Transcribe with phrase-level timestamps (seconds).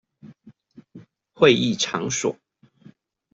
[1.35, 2.35] 會議場所